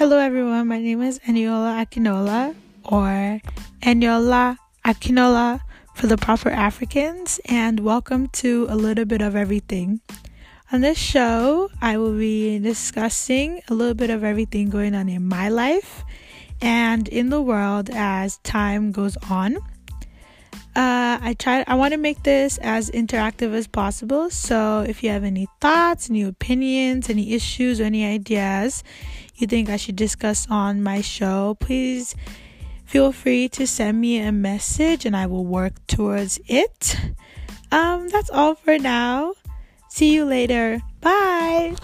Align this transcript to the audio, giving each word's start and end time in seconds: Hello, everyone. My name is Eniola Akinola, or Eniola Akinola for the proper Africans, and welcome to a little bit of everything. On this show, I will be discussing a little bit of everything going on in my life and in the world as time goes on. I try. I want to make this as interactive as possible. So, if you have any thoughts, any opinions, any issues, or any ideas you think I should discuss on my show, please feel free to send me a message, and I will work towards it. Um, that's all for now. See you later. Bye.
Hello, 0.00 0.16
everyone. 0.16 0.66
My 0.66 0.80
name 0.80 1.02
is 1.02 1.18
Eniola 1.28 1.84
Akinola, 1.84 2.56
or 2.84 3.38
Eniola 3.82 4.56
Akinola 4.82 5.60
for 5.94 6.06
the 6.06 6.16
proper 6.16 6.48
Africans, 6.48 7.38
and 7.44 7.80
welcome 7.80 8.28
to 8.28 8.66
a 8.70 8.76
little 8.76 9.04
bit 9.04 9.20
of 9.20 9.36
everything. 9.36 10.00
On 10.72 10.80
this 10.80 10.96
show, 10.96 11.68
I 11.82 11.98
will 11.98 12.16
be 12.16 12.58
discussing 12.60 13.60
a 13.68 13.74
little 13.74 13.92
bit 13.92 14.08
of 14.08 14.24
everything 14.24 14.70
going 14.70 14.94
on 14.94 15.10
in 15.10 15.28
my 15.28 15.50
life 15.50 16.02
and 16.62 17.06
in 17.06 17.28
the 17.28 17.42
world 17.42 17.90
as 17.92 18.38
time 18.38 18.92
goes 18.92 19.18
on. 19.28 19.58
I 21.20 21.34
try. 21.34 21.64
I 21.66 21.74
want 21.74 21.92
to 21.92 21.98
make 21.98 22.22
this 22.22 22.58
as 22.58 22.90
interactive 22.90 23.52
as 23.52 23.66
possible. 23.66 24.30
So, 24.30 24.84
if 24.88 25.02
you 25.02 25.10
have 25.10 25.24
any 25.24 25.48
thoughts, 25.60 26.08
any 26.08 26.22
opinions, 26.22 27.10
any 27.10 27.34
issues, 27.34 27.80
or 27.80 27.84
any 27.84 28.04
ideas 28.06 28.82
you 29.36 29.46
think 29.46 29.68
I 29.68 29.76
should 29.76 29.96
discuss 29.96 30.46
on 30.50 30.82
my 30.82 31.00
show, 31.00 31.56
please 31.60 32.14
feel 32.84 33.12
free 33.12 33.48
to 33.50 33.66
send 33.66 34.00
me 34.00 34.18
a 34.18 34.32
message, 34.32 35.06
and 35.06 35.16
I 35.16 35.26
will 35.26 35.46
work 35.46 35.74
towards 35.86 36.40
it. 36.46 36.96
Um, 37.72 38.08
that's 38.08 38.30
all 38.30 38.54
for 38.54 38.78
now. 38.78 39.34
See 39.88 40.14
you 40.14 40.24
later. 40.24 40.80
Bye. 41.00 41.76